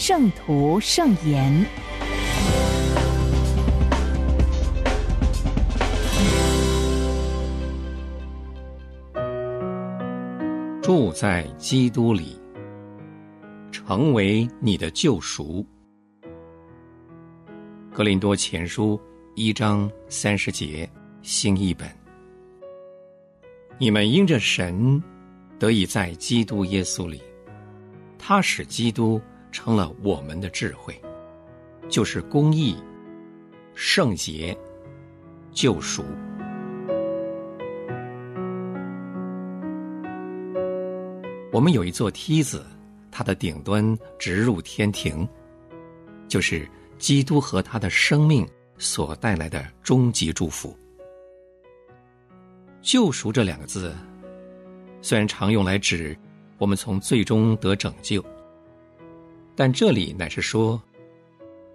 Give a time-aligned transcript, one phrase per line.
[0.00, 1.66] 圣徒圣言，
[10.80, 12.40] 住在基督里，
[13.70, 15.62] 成为你的救赎。
[17.92, 18.98] 格林多前书
[19.34, 21.86] 一章三十节，新译本。
[23.76, 25.02] 你们因着神
[25.58, 27.20] 得以在基督耶稣里，
[28.18, 29.20] 他使基督。
[29.50, 30.94] 成了我们的智慧，
[31.88, 32.76] 就是公义、
[33.74, 34.56] 圣洁、
[35.52, 36.04] 救赎。
[41.52, 42.64] 我们有一座梯子，
[43.10, 45.28] 它的顶端直入天庭，
[46.28, 50.76] 就是基督和他的生命所带来的终极祝福。
[52.80, 53.94] 救赎这两个字，
[55.02, 56.16] 虽然常用来指
[56.56, 58.24] 我们从最终得拯救。
[59.60, 60.82] 但这里乃是说，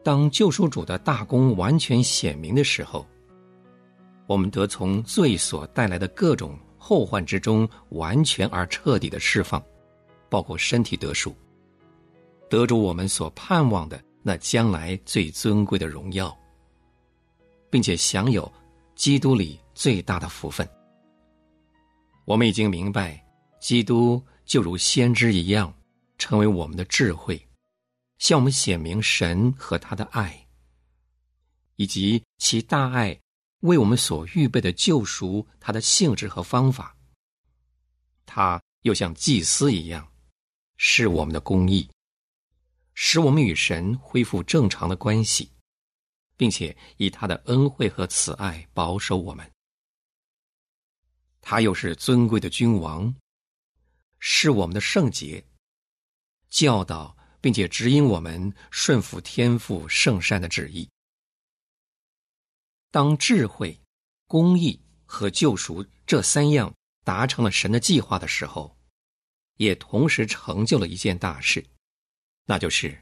[0.04, 3.06] 当救赎主的大功完全显明的时候，
[4.26, 9.64] 我们得从罪所带来的各种后患之中完全而彻底的释放，
[10.30, 11.32] 包括身体得赎，
[12.50, 16.36] 得主我们所盼望的那将来最尊贵的荣耀，
[17.70, 18.52] 并且享有
[18.96, 20.68] 基督里最大的福分。
[22.26, 23.24] 我们已经明白，
[23.60, 25.72] 基督就如先知一样，
[26.18, 27.40] 成为我们的智慧。
[28.18, 30.48] 向我们显明神和他的爱，
[31.76, 33.20] 以及其大爱
[33.60, 36.96] 为我们所预备的救赎，他的性质和方法。
[38.26, 40.12] 他又像祭司一样，
[40.78, 41.90] 是我们的公义，
[42.94, 45.52] 使我们与神恢复正常的关系，
[46.38, 49.52] 并且以他的恩惠和慈爱保守我们。
[51.42, 53.14] 他又是尊贵的君王，
[54.20, 55.46] 是我们的圣洁，
[56.50, 57.16] 教导。
[57.46, 60.90] 并且指引我们顺服天赋圣善的旨意。
[62.90, 63.80] 当智慧、
[64.26, 66.74] 公义和救赎这三样
[67.04, 68.76] 达成了神的计划的时候，
[69.58, 71.64] 也同时成就了一件大事，
[72.46, 73.00] 那就是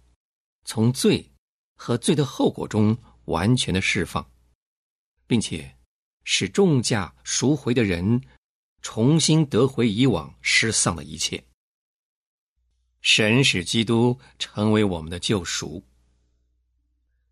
[0.66, 1.32] 从罪
[1.78, 4.30] 和罪的后果中完全的释放，
[5.26, 5.74] 并且
[6.26, 8.22] 使重价赎回的人
[8.82, 11.42] 重新得回以往失丧的一切。
[13.04, 15.86] 神使基督成为我们的救赎。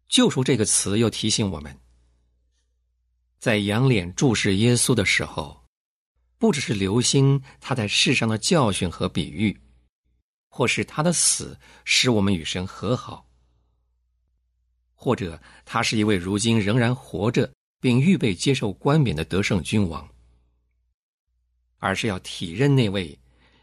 [0.10, 1.80] 救赎这个词又提醒我们，
[3.40, 5.66] 在仰脸注视耶稣的时候，
[6.38, 9.58] 不只是留心他在世上的教训和比喻，
[10.50, 13.30] 或是他的死使我们与神和好，
[14.94, 17.50] 或者他是一位如今仍然活着
[17.80, 20.06] 并预备接受冠冕的得胜君王，
[21.78, 23.18] 而是要体认那位。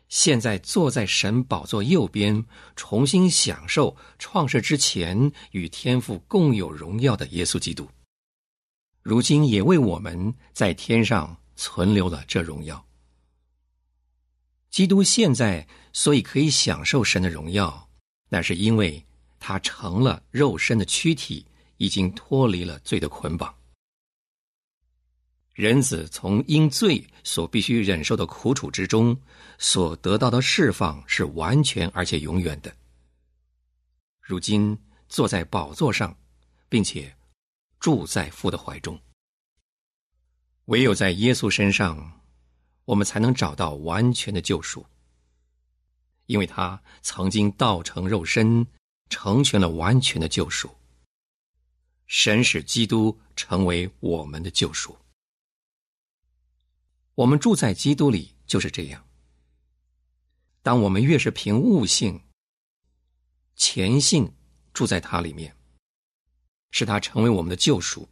[0.09, 2.45] 现在坐在神宝座右边，
[2.77, 7.89] 重新享受创世之前与天父共有荣耀的耶稣基督，
[9.03, 12.83] 如今也为我们在天上存留了这荣耀。
[14.71, 17.89] 基督现在所以可以享受神的荣耀，
[18.29, 19.05] 那是因为
[19.39, 21.45] 他成了肉身的躯体，
[21.77, 23.58] 已经脱离了罪的捆绑。
[25.59, 29.21] 人子从因罪所必须忍受的苦楚之中，
[29.59, 32.73] 所得到的释放是完全而且永远的。
[34.21, 36.17] 如今坐在宝座上，
[36.69, 37.13] 并且
[37.81, 38.97] 住在父的怀中。
[40.67, 42.21] 唯有在耶稣身上，
[42.85, 44.87] 我们才能找到完全的救赎，
[46.27, 48.65] 因为他曾经道成肉身，
[49.11, 50.71] 成全了完全的救赎。
[52.07, 54.97] 神使基督成为我们的救赎。
[57.19, 59.05] 我们住在基督里就是这样。
[60.63, 62.21] 当我们越是凭悟性、
[63.57, 64.33] 虔信
[64.73, 65.53] 住在他里面，
[66.71, 68.09] 使他成为我们的救赎，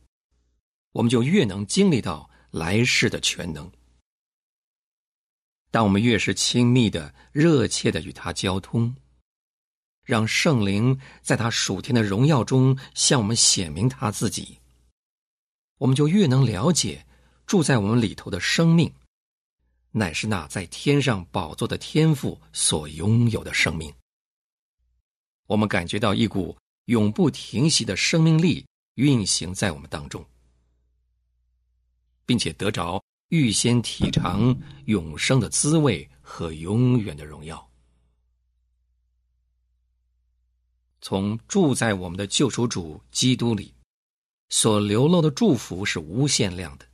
[0.91, 3.70] 我们就越能经历到来世的全能。
[5.70, 8.93] 当我们越是亲密的、热切的与他交通，
[10.02, 14.59] 让圣灵在他属天的荣耀中向我们显明他自己，
[15.79, 17.06] 我们就越能了解。
[17.46, 18.93] 住在我们里头的生命，
[19.93, 23.93] 乃是那在天上宝座的天赋所拥有的生命。
[25.46, 26.56] 我们感觉到一股
[26.87, 30.26] 永不停息的生命力运行在我们当中，
[32.25, 34.56] 并且得着预先体尝
[34.87, 37.64] 永生的滋味和永远的荣耀。
[41.00, 43.72] 从住在我们的救赎主基督里
[44.49, 46.88] 所流露的祝福是无限量的。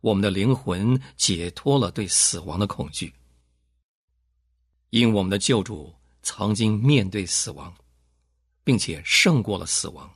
[0.00, 3.12] 我们的灵魂解脱了对死亡的恐惧，
[4.90, 7.74] 因我们的救主曾经面对死亡，
[8.62, 10.08] 并且胜过了死亡，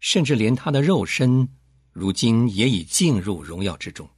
[0.00, 1.48] 甚至连他的肉身
[1.92, 4.08] 如今也已进入荣耀之中。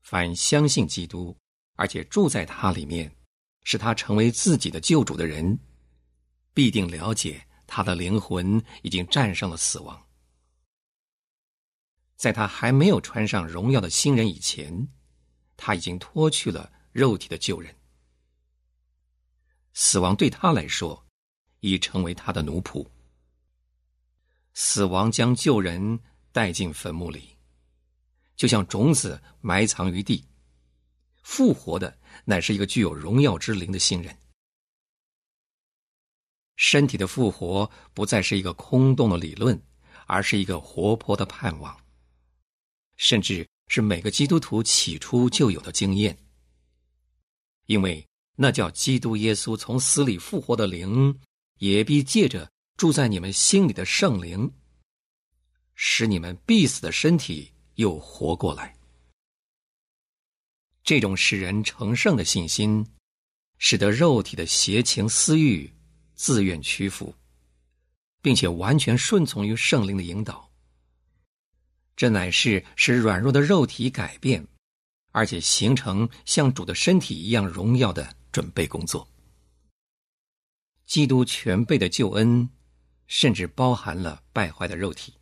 [0.00, 1.36] 凡相信基督
[1.74, 3.14] 而且住在他里面，
[3.62, 5.58] 使他成为自己的救主的人，
[6.54, 10.07] 必定了解他的灵魂已经战胜了死亡。
[12.18, 14.88] 在他还没有穿上荣耀的新人以前，
[15.56, 17.72] 他已经脱去了肉体的旧人。
[19.72, 21.06] 死亡对他来说，
[21.60, 22.84] 已成为他的奴仆。
[24.52, 26.00] 死亡将旧人
[26.32, 27.36] 带进坟墓里，
[28.34, 30.24] 就像种子埋藏于地。
[31.22, 34.18] 复活的乃是一个具有荣耀之灵的新人。
[36.56, 39.62] 身体的复活不再是一个空洞的理论，
[40.08, 41.78] 而是一个活泼的盼望。
[42.98, 46.18] 甚至是每个基督徒起初就有的经验，
[47.66, 51.18] 因为那叫基督耶稣从死里复活的灵，
[51.58, 54.52] 也必借着住在你们心里的圣灵，
[55.74, 58.76] 使你们必死的身体又活过来。
[60.82, 62.84] 这种使人成圣的信心，
[63.58, 65.70] 使得肉体的邪情私欲
[66.14, 67.14] 自愿屈服，
[68.22, 70.47] 并且完全顺从于圣灵的引导。
[71.98, 74.46] 这乃是使软弱的肉体改变，
[75.10, 79.10] 而且形成像主的身体一样荣耀的准备工作。
[80.86, 82.48] 基督全备的救恩，
[83.08, 85.12] 甚至包含了败坏的肉体。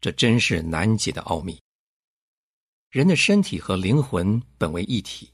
[0.00, 1.60] 这真是难解的奥秘。
[2.88, 5.32] 人的身体和灵魂本为一体，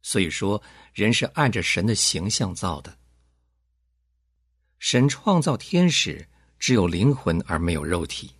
[0.00, 0.62] 所以说
[0.94, 2.96] 人是按着神的形象造的。
[4.78, 6.26] 神创造天使，
[6.58, 8.32] 只有灵魂而没有肉体。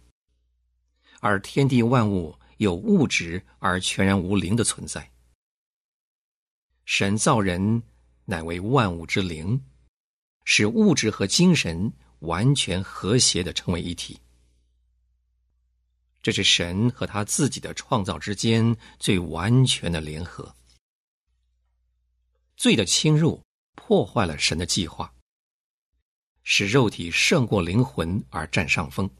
[1.27, 5.11] 而天地万物有物质而全然无灵的存在。
[6.85, 7.83] 神造人
[8.25, 9.61] 乃为万物之灵，
[10.45, 14.21] 使物质和精神完全和谐的成为一体。
[16.23, 20.55] 这是神和他自己的创造之间最完全的联合。
[22.57, 23.43] 罪的侵入
[23.75, 25.13] 破坏了神的计划，
[26.45, 29.11] 使肉体胜过灵魂而占上风。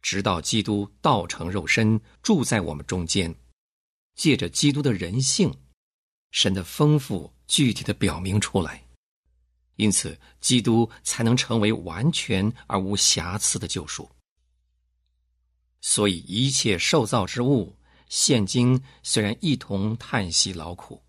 [0.00, 3.34] 直到基督道成肉身住在我们中间，
[4.14, 5.52] 借着基督的人性，
[6.30, 8.84] 神的丰富具体的表明出来，
[9.76, 14.08] 因此基督才能成为完全而无瑕疵的救赎。
[15.80, 17.76] 所以一切受造之物，
[18.08, 21.02] 现今虽然一同叹息劳苦，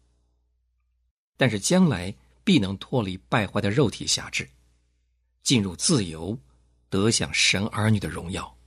[1.38, 2.14] 但是将来
[2.44, 4.50] 必能脱离败坏的肉体辖制，
[5.42, 6.38] 进入自由，
[6.90, 8.59] 得享神儿女的荣耀。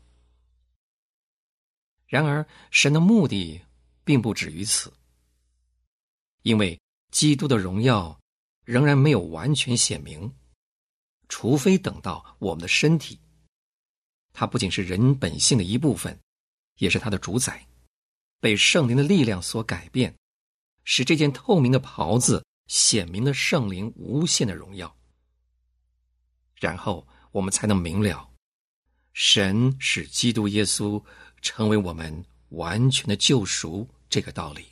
[2.13, 3.59] 然而，神的目的
[4.05, 4.93] 并不止于此，
[6.43, 6.79] 因为
[7.11, 8.21] 基督的荣耀
[8.67, 10.31] 仍然没有完全显明，
[11.31, 13.19] 除非等到我们的身体，
[14.35, 16.21] 它不仅是人本性的一部分，
[16.77, 17.67] 也是它的主宰，
[18.41, 20.15] 被圣灵的力量所改变，
[20.85, 24.95] 使这件透明的袍子显明了圣灵无限的荣耀，
[26.57, 28.31] 然后我们才能明了，
[29.15, 31.03] 神使基督耶稣。
[31.43, 34.69] 成为我们完全的救赎，这个道理。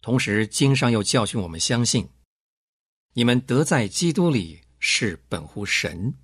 [0.00, 2.08] 同时，经上又教训我们相信，
[3.12, 6.14] 你们得在基督里是本乎神，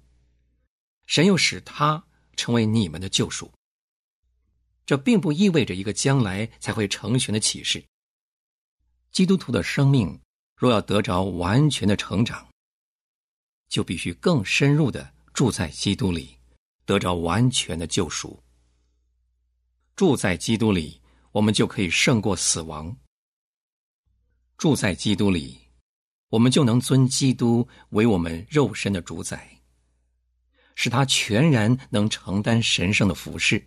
[1.05, 3.53] 神又使他成为你们的救赎。
[4.87, 7.85] 这并不意味着一个将来才会成全的启示。
[9.11, 10.21] 基督徒的生命
[10.57, 12.49] 若要得着完全的成长，
[13.69, 16.39] 就必须更深入的住在基督里，
[16.85, 18.41] 得着完全的救赎。
[19.97, 21.01] 住在基督里，
[21.33, 22.95] 我们就可以胜过死亡。
[24.59, 25.59] 住在基督里，
[26.29, 29.59] 我们就能尊基督为我们肉身的主宰，
[30.75, 33.67] 使他全然能承担神圣的服饰，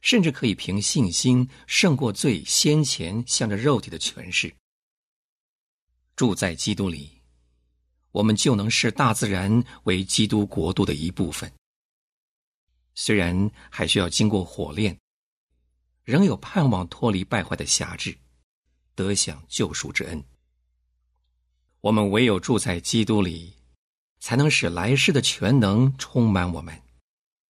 [0.00, 4.52] 甚至可以凭信心胜过最先前向着肉体的权势。
[6.16, 7.22] 住在基督里，
[8.10, 11.52] 我们就能视大自然为基督国度的一部分。
[12.94, 14.98] 虽然还需要经过火炼，
[16.04, 18.16] 仍有盼望脱离败坏的辖制，
[18.94, 20.24] 得享救赎之恩。
[21.80, 23.54] 我们唯有住在基督里，
[24.20, 26.82] 才能使来世的全能充满我们，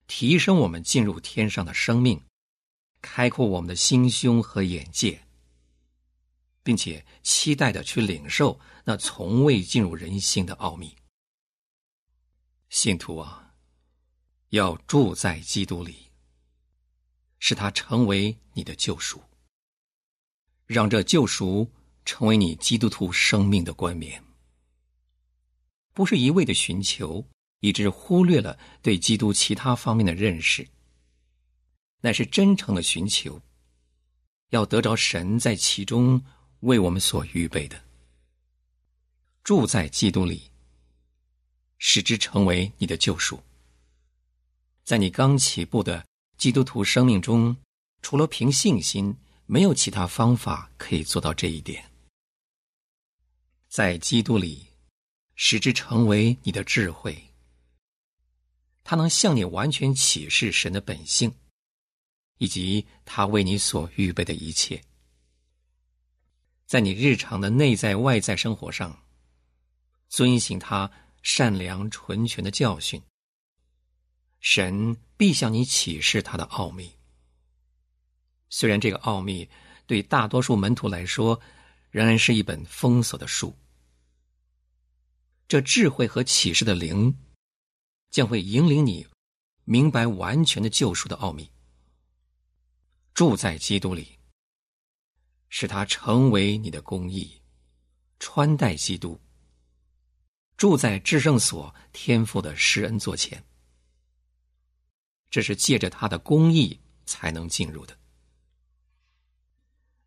[0.06, 2.20] 提升我们进入天上的生命，
[3.00, 5.22] 开阔我们的心胸和眼界，
[6.62, 10.96] 并且期待的去领受那从未进入人心的奥秘。
[12.70, 13.43] 信徒啊，
[14.54, 16.10] 要住在基督里，
[17.40, 19.20] 使他成为你的救赎，
[20.66, 21.70] 让这救赎。
[22.06, 24.22] 成为你基督徒生命的冠冕，
[25.94, 27.26] 不是一味的寻求，
[27.60, 30.68] 以致忽略了对基督其他方面的认识，
[32.02, 33.40] 乃是真诚的寻求，
[34.50, 36.22] 要得着神在其中
[36.60, 37.82] 为我们所预备的，
[39.42, 40.50] 住在基督里，
[41.78, 43.42] 使之成为你的救赎。
[44.84, 47.56] 在你刚起步的基督徒生命中，
[48.02, 51.90] 除了凭信心，没有其他方法可以做到这一点。
[53.66, 54.66] 在基督里，
[55.34, 57.30] 使之成为你的智慧。
[58.82, 61.34] 它能向你完全启示神的本性，
[62.36, 64.84] 以及他为你所预备的一切。
[66.66, 69.02] 在你日常的内在外在生活上，
[70.10, 70.90] 遵行他
[71.22, 73.02] 善良纯全的教训，
[74.44, 76.92] 神必向你启示他的奥秘。
[78.50, 79.48] 虽然这个奥秘
[79.86, 81.40] 对大多数门徒来说，
[81.90, 83.56] 仍然是一本封锁的书。
[85.48, 87.16] 这智慧和启示的灵，
[88.10, 89.06] 将会引领你
[89.64, 91.50] 明白完全的救赎的奥秘。
[93.14, 94.18] 住在基督里，
[95.48, 97.40] 使他成为你的公义，
[98.18, 99.18] 穿戴基督。
[100.58, 103.42] 住在至圣所天赋的施恩座前，
[105.34, 107.98] 这是借着他的公义才能进入的。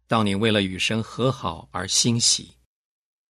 [0.07, 2.55] 当你为了与神和好而欣喜，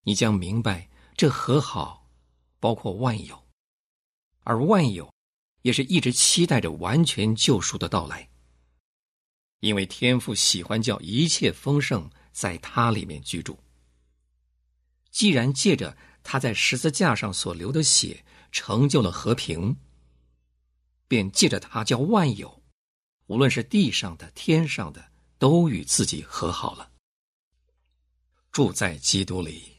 [0.04, 0.88] 你将明白。
[1.16, 2.08] 这和好，
[2.60, 3.44] 包括万有，
[4.44, 5.12] 而万有
[5.64, 8.30] 也是一直期待着完全救赎的到来。
[9.62, 13.58] 因为天父喜欢叫一切丰盛在他里面居住。
[15.10, 19.76] 既然借着他在十字架上所流的血成就了和平，
[21.08, 22.64] 便借着他叫万有，
[23.28, 26.92] 无论是地上的、天上的，都与自己和好了，
[28.52, 29.74] 住在基督里。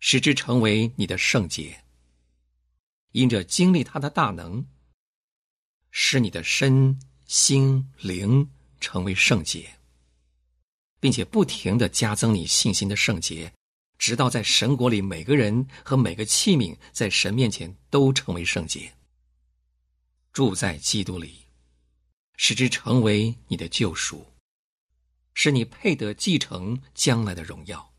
[0.00, 1.82] 使之成为你的圣洁，
[3.10, 4.64] 因着经历他的大能，
[5.90, 8.48] 使你的身心灵
[8.80, 9.68] 成为圣洁，
[11.00, 13.52] 并且不停的加增你信心的圣洁，
[13.98, 18.92] 直到在神国里每个人和每个器皿在神面前都成为圣洁。
[20.32, 21.46] 住在基督里，
[22.36, 24.34] 使之成为你的救赎，
[25.34, 27.92] 使你配得继承将来的荣耀。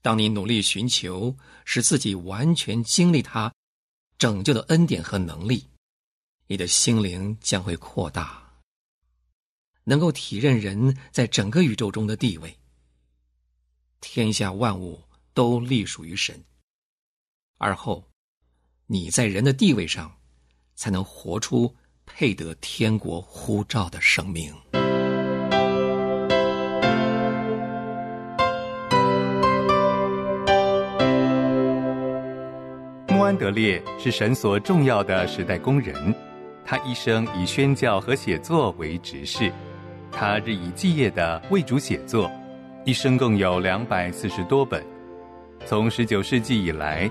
[0.00, 3.52] 当你努力寻求，使自己完全经历他
[4.16, 5.68] 拯救的恩典和能力，
[6.46, 8.62] 你的心灵将会扩大，
[9.84, 12.58] 能够体认人在整个宇宙中的地位。
[14.00, 16.44] 天下万物都隶属于神，
[17.58, 18.10] 而后
[18.86, 20.17] 你在人的地位上，
[20.78, 21.74] 才能活出
[22.06, 24.54] 配得天国呼召的生命。
[33.08, 36.14] 穆安德烈是神所重要的时代工人，
[36.64, 39.52] 他一生以宣教和写作为职事，
[40.12, 42.30] 他日以继夜的为主写作，
[42.84, 44.80] 一生共有两百四十多本。
[45.66, 47.10] 从十九世纪以来，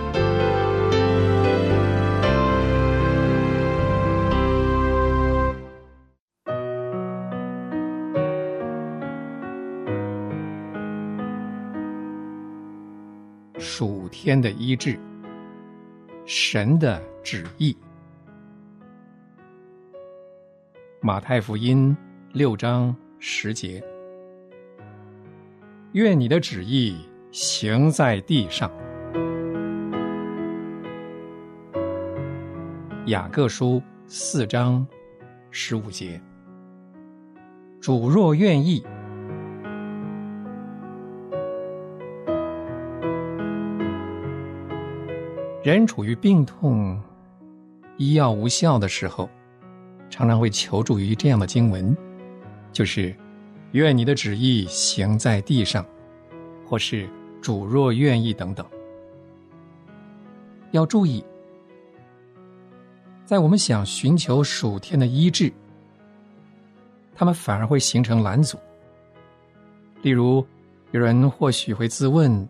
[14.23, 14.99] 天的医治，
[16.27, 17.75] 神的旨意。
[20.99, 21.97] 马太福音
[22.31, 23.83] 六章十节，
[25.93, 26.95] 愿你的旨意。
[27.31, 28.69] 行在地上，
[33.07, 34.85] 雅各书四章
[35.49, 36.21] 十五节。
[37.79, 38.85] 主若愿意，
[45.63, 46.99] 人处于病痛、
[47.97, 49.29] 医药无效的时候，
[50.09, 51.95] 常常会求助于这样的经文，
[52.71, 53.15] 就是：
[53.73, 55.85] 愿你的旨意行在地上。
[56.71, 57.05] 或是
[57.41, 58.65] 主若愿意等等。
[60.71, 61.21] 要注意，
[63.25, 65.51] 在我们想寻求属天的医治，
[67.13, 68.57] 他们反而会形成拦阻。
[70.01, 70.47] 例如，
[70.91, 72.47] 有人或许会自问：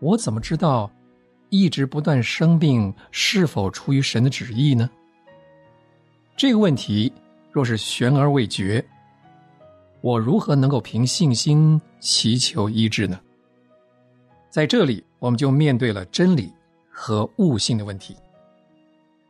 [0.00, 0.90] 我怎么知道
[1.52, 4.88] 一直不断生病是否出于神的旨意呢？
[6.34, 7.12] 这个问题
[7.50, 8.82] 若是悬而未决，
[10.00, 13.20] 我如何能够凭信心祈求医治呢？
[14.48, 16.50] 在这里，我们就面对了真理
[16.90, 18.16] 和悟性的问题。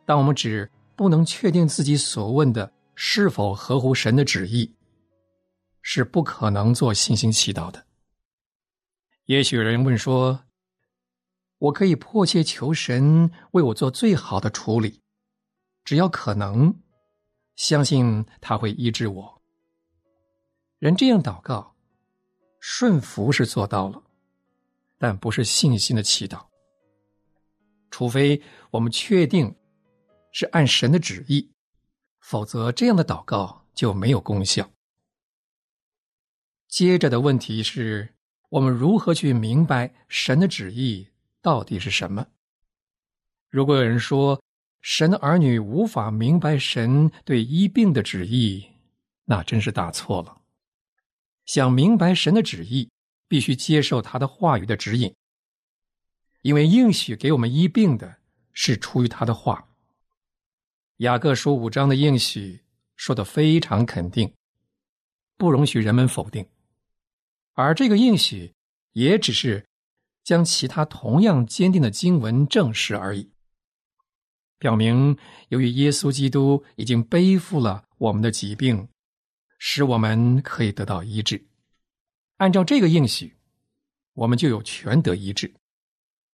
[0.07, 4.73] 当我们只不能确定自己所问的是否合乎神的旨意，
[5.81, 7.85] 是不可能做信心祈祷的。
[9.27, 10.39] 也许有人问说
[11.63, 15.01] ：“我可以迫切求神为我做最好的处理，
[15.85, 16.75] 只要可能，
[17.55, 19.43] 相信他会医治我。”
[20.81, 21.77] 人这样祷告，
[22.59, 24.03] 顺服是做到了，
[24.99, 26.45] 但不是信心的祈祷。
[27.93, 28.43] 除非
[28.73, 29.55] 我们确定
[30.33, 31.49] 是按神的旨意，
[32.19, 34.69] 否则这样的祷告就没有功效。
[36.67, 38.17] 接着的问题是
[38.49, 41.07] 我们如何去明白神的旨意
[41.43, 42.27] 到底是什么？
[43.51, 44.43] 如果有人说
[44.81, 48.67] 神的儿女无法明白神对医病的旨意，
[49.25, 50.41] 那真是大错了。
[51.45, 52.89] 想明白神的旨意，
[53.27, 55.13] 必须接受他的话语的指引，
[56.43, 58.17] 因为应许给我们医病的
[58.53, 59.69] 是出于他的话。
[60.99, 62.61] 雅各书五章的应许
[62.95, 64.33] 说的非常肯定，
[65.37, 66.47] 不容许人们否定。
[67.55, 68.55] 而这个应许，
[68.93, 69.67] 也只是
[70.23, 73.31] 将其他同样坚定的经文证实而已，
[74.59, 75.17] 表明
[75.49, 78.89] 由于耶稣基督已经背负了我们的疾病，
[79.59, 81.45] 使我们可以得到医治。
[82.37, 83.37] 按照这个应许，
[84.15, 85.53] 我们就有权得医治，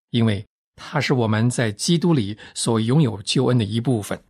[0.10, 4.24] 因为它是我们在基督里所拥有救恩的一部分。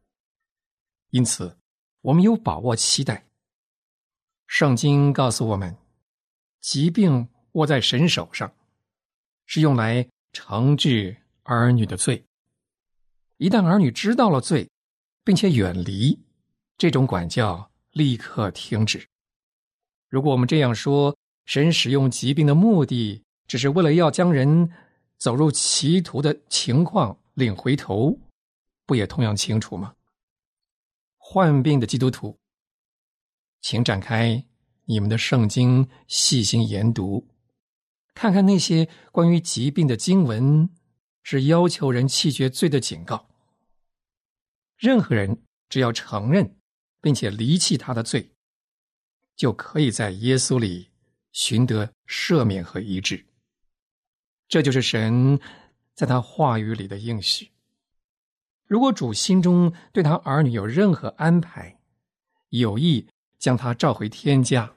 [1.12, 1.58] 因此，
[2.02, 3.26] 我们有把握期待。
[4.46, 5.76] 圣经告诉我们。
[6.60, 8.52] 疾病握在神手上，
[9.48, 12.24] 是用来惩治儿女的罪。
[13.38, 14.70] 一旦儿女知道了罪，
[15.24, 16.20] 并且远离
[16.78, 19.08] 这种管教，立刻停止。
[20.10, 24.70] 如果我们这样说，神使用疾病的目的，只是为了要将人
[25.18, 28.20] 走入歧途的情况领回头，
[28.86, 29.94] 不也同样清楚吗？
[31.18, 32.38] 患病的基督徒，
[33.62, 34.44] 请展开。
[34.90, 37.28] 你们的圣经细心研读，
[38.18, 40.72] 看看那些关于疾病的经文，
[41.22, 43.30] 是要求人弃绝罪的警告。
[44.76, 46.58] 任何人只要承认
[47.00, 48.32] 并且离弃他的罪，
[49.36, 50.90] 就可以在耶稣里
[51.32, 53.24] 寻得赦免和医治。
[54.48, 55.40] 这就是神
[55.94, 57.52] 在他话语里的应许。
[58.66, 61.80] 如果主心中对他儿女有任何安排，
[62.50, 64.74] 有意将他召回天家。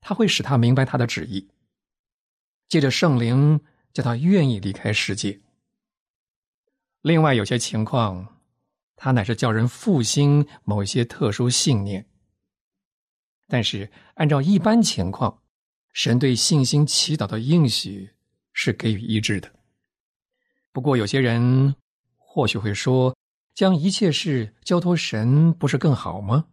[0.00, 1.48] 他会使他明白他的旨意，
[2.72, 3.60] 借着圣灵
[3.92, 5.38] 叫他愿意离开世界。
[7.02, 8.40] 另外，有些情况，
[8.96, 12.08] 他乃是叫人复兴某一些特殊信念。
[13.46, 15.42] 但是，按照一般情况，
[15.92, 18.08] 神对信心祈祷的应许
[18.54, 19.52] 是给予医治的。
[20.72, 21.76] 不过，有些人
[22.16, 23.14] 或许会说，
[23.52, 26.46] 将一切事交托神，不是更好吗？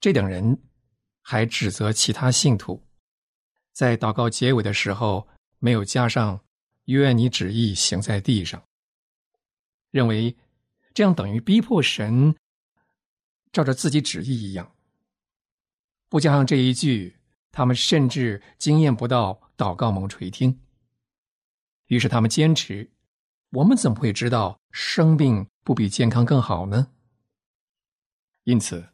[0.00, 0.60] 这等人。
[1.22, 2.82] 还指责其他信徒，
[3.80, 5.26] 在祷告结尾的时候
[5.58, 6.38] 没有加上
[6.84, 8.62] “愿你旨意行在地上”，
[9.90, 10.36] 认为
[10.92, 12.36] 这样等于逼迫神
[13.52, 14.70] 照着自己旨意一样。
[16.10, 17.16] 不加上这一句，
[17.50, 20.60] 他们甚至经验不到祷告蒙垂听。
[21.86, 22.90] 于是他们坚持
[23.48, 26.88] ：“我们怎么会知道生病不比健康更好呢？”
[28.44, 28.90] 因此，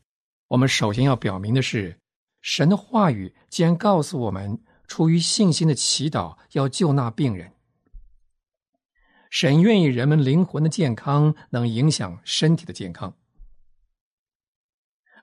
[0.47, 1.99] 我们首先要表明的是。
[2.43, 7.53] 神的话语既然告诉我们，出于信心的祈祷要救那病人，
[9.31, 13.17] 神愿意人们灵魂的健康能影响身体的健康，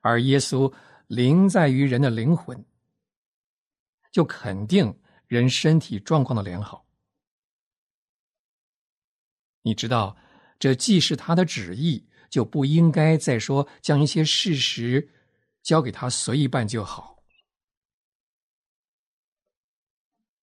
[0.01, 0.73] 而耶稣
[1.07, 2.65] 灵在于人的灵魂，
[4.11, 6.85] 就肯定人身体状况的良好。
[9.61, 10.17] 你知道，
[10.59, 15.09] 这既是他的旨意，就不应该再说将一些事实
[15.61, 17.12] 交给他随意办就好。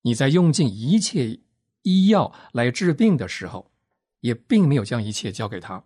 [0.02, 1.40] 你在用尽一切
[1.82, 3.70] 医药来治病的时候，
[4.20, 5.84] 也并没有将一切交给他，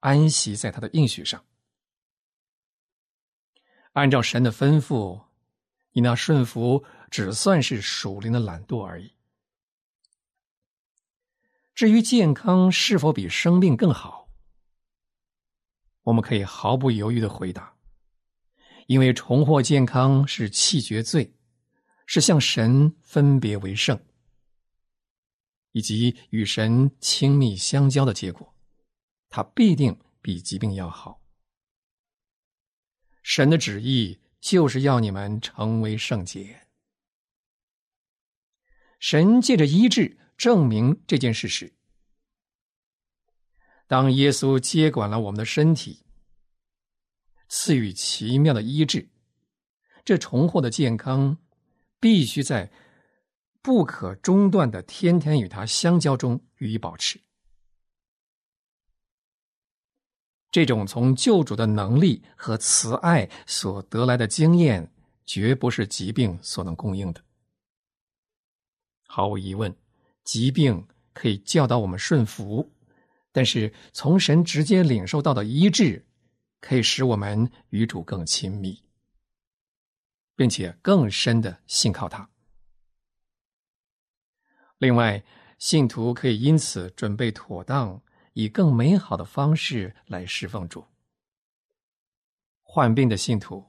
[0.00, 1.44] 安息在他的应许上。
[3.92, 5.24] 按照神的吩咐，
[5.92, 9.12] 你那顺服只算是属灵的懒惰而已。
[11.74, 14.28] 至于健康是否比生病更好，
[16.02, 17.74] 我们可以毫不犹豫的回答：
[18.86, 21.34] 因为重获健康是弃绝罪，
[22.08, 24.02] 是向神分别为圣，
[25.72, 28.52] 以及与神亲密相交的结果，
[29.28, 31.20] 它必定比疾病要好。
[33.22, 36.66] 神的旨意就是要你们成为圣洁。
[38.98, 40.18] 神借着医治。
[40.38, 41.74] 证明这件事实，
[43.88, 46.04] 当耶稣接管了我们的身体，
[47.48, 49.10] 赐予奇妙的医治，
[50.04, 51.36] 这重获的健康
[52.00, 52.70] 必须在
[53.62, 57.20] 不可中断的天天与他相交中予以保持。
[60.50, 64.90] 这种从救主的能力和慈爱所得来的经验，
[65.26, 67.22] 绝不是疾病所能供应的。
[69.06, 69.74] 毫无疑问。
[70.24, 72.70] 疾病可以教导我们顺服，
[73.32, 76.04] 但是从神直接领受到的医治，
[76.60, 78.78] 可以使我们与主更亲密，
[80.38, 82.30] 并且更深的信靠他。
[84.78, 85.24] 另外，
[85.58, 88.00] 信徒可以因此准备妥当，
[88.34, 90.86] 以更美好的方式来侍奉主。
[92.62, 93.66] 患病的信徒，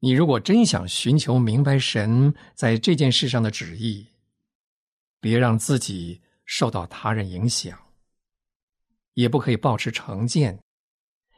[0.00, 4.08] 你如果真想寻求明白神在这件事上的旨意，
[5.20, 7.78] 别让自己受到他人影响，
[9.14, 10.62] 也不可以保持成见，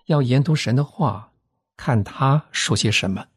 [0.06, 1.31] 要研读神的话，
[1.76, 3.28] 看他说些什么，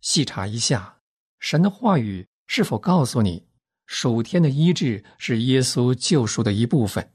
[0.00, 1.00] 细查一下
[1.38, 3.46] 神的话语是否告诉你
[3.86, 7.12] 属天的医治是耶稣救赎的一部分，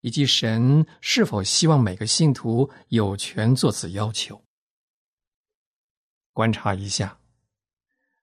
[0.00, 4.44] 以及神是否希望每个信徒有权做此要求。
[6.32, 7.18] 观察一下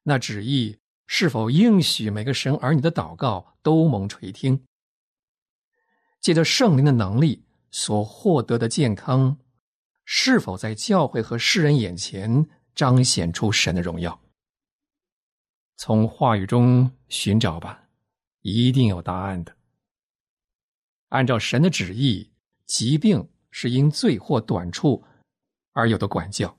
[0.03, 0.77] 那旨意。
[1.11, 4.63] 是否应许每个神儿女的祷告都蒙垂听？
[6.21, 9.35] 借着圣灵的能力所获得的健康，
[10.11, 14.19] 是否在教会和世人眼前彰显出神的荣耀？
[15.77, 17.83] 从话语中寻找吧，
[18.41, 19.55] 一定有答案的。
[21.09, 22.31] 按照神的旨意，
[22.65, 25.05] 疾病是因罪或短处
[25.73, 26.57] 而有的管教，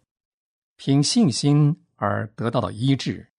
[0.76, 3.32] 凭信心而得到的医治。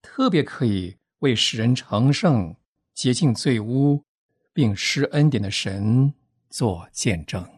[0.00, 2.56] 特别可以为使人成圣、
[2.94, 4.02] 洁净罪污，
[4.54, 6.14] 并施恩典的神
[6.48, 7.57] 做见证。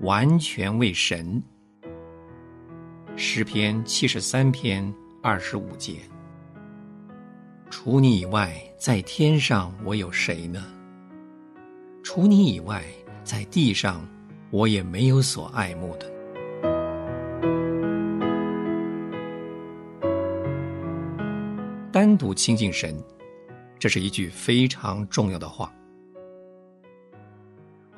[0.00, 1.42] 完全为神。
[3.16, 5.96] 诗篇七十三篇二十五节。
[7.68, 10.64] 除你以外，在天上我有谁呢？
[12.02, 12.84] 除你以外，
[13.24, 14.06] 在地上
[14.50, 16.10] 我也没有所爱慕的。
[21.90, 22.96] 单独亲近神，
[23.78, 25.72] 这是一句非常重要的话。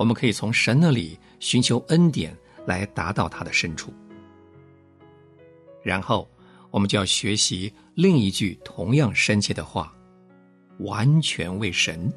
[0.01, 2.35] 我们可以从神那里寻求恩典，
[2.67, 3.93] 来达到他的深处。
[5.83, 6.27] 然后，
[6.71, 9.95] 我们就要学习另一句同样深切的话：
[10.79, 12.11] 完全为神。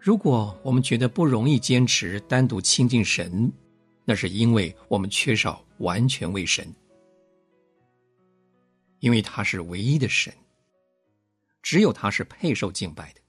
[0.00, 3.52] 如果我们觉得不容易坚持单独亲近神，
[4.06, 6.66] 那是因为我们缺少完全为神。
[9.00, 10.32] 因为他是唯一的神，
[11.60, 13.20] 只有他是配受敬拜的。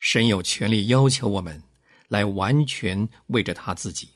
[0.00, 1.62] 神有权利要求我们
[2.08, 4.08] 来完全为着他自己。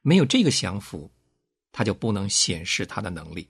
[0.00, 1.12] 没有这个降服，
[1.70, 3.48] 他就不能显示他的能力。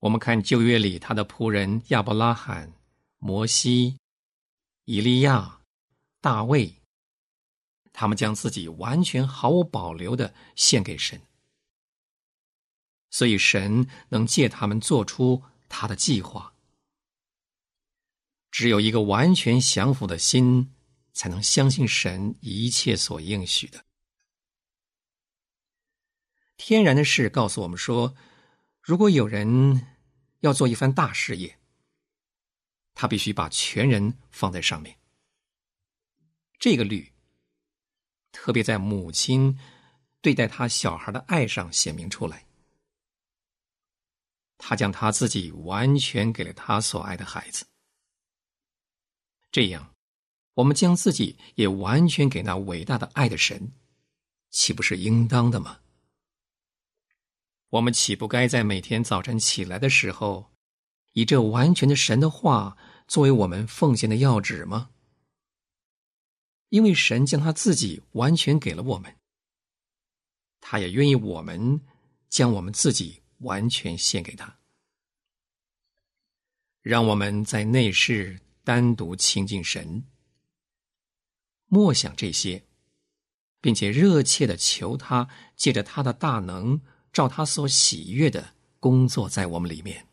[0.00, 2.72] 我们看旧约里他的仆人亚伯拉罕、
[3.18, 3.98] 摩西、
[4.84, 5.60] 以利亚、
[6.20, 6.74] 大卫，
[7.92, 11.20] 他们将自己完全毫无保留的献给神。
[13.10, 16.52] 所以，神能借他们做出他的计划。
[18.58, 20.74] 只有一个完全降服的心，
[21.12, 23.84] 才能相信神一切所应许的。
[26.56, 28.16] 天然的事告诉我们说，
[28.82, 29.86] 如果有人
[30.40, 31.60] 要做一番大事业，
[32.94, 34.98] 他必须把全人放在上面。
[36.58, 37.12] 这个律，
[38.32, 39.56] 特别在母亲
[40.20, 42.44] 对待他小孩的爱上显明出来。
[44.56, 47.64] 他将他自己完全给了他所爱的孩子，
[49.50, 49.94] 这样，
[50.54, 53.72] 我们将自己也完全给那伟大的爱的神，
[54.50, 55.80] 岂不是应当的吗？
[57.70, 60.52] 我们岂不该在每天早晨起来的时候，
[61.12, 64.90] 以这完全的神的话作为我们奉献的要旨吗？
[66.68, 69.16] 因为神将他自己完全给了我们，
[70.60, 71.80] 他也愿意我们
[72.28, 73.22] 将我们自己。
[73.42, 74.58] 完全献给他，
[76.82, 80.04] 让我们在内室单独亲近神，
[81.68, 82.66] 默想这些，
[83.62, 90.06] 并且热切的求他借着他的大能，照他所喜悦的工作在我们里面，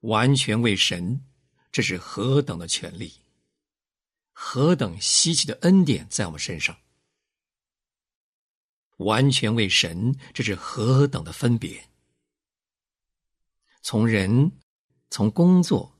[0.00, 1.24] 完全为神，
[1.70, 3.20] 这是何等的权利，
[4.32, 6.76] 何等稀奇的恩典在我们身上。
[8.96, 11.88] 完全为神，这是何等的分别！
[13.80, 14.50] 从人、
[15.08, 15.93] 从工作、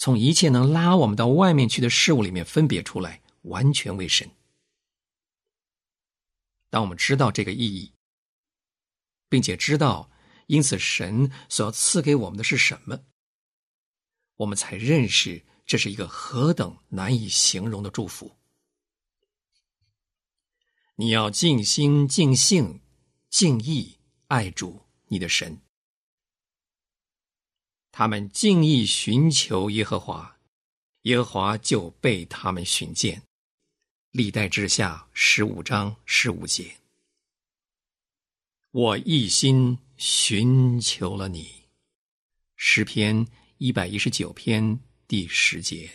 [0.00, 4.30] 从一切能拉我们到外面去的事物里面分别出来，完全为神。
[6.70, 7.92] 当我们知道这个意义，
[9.28, 10.10] 并且知道
[10.46, 12.98] 因此神所要赐给我们的是什么，
[14.36, 18.34] 我们才认识这是一个何等难以形容的祝福。
[20.94, 22.80] 你要尽心、尽性、
[23.28, 25.60] 尽意爱主你的神。
[28.00, 30.38] 他们敬意寻求耶和华，
[31.02, 33.20] 耶和华就被他们寻见。
[34.10, 36.76] 历代之下十五章十五节。
[38.70, 41.64] 我一心寻求了你。
[42.56, 43.26] 诗篇
[43.58, 45.90] 一百一十九篇第十节。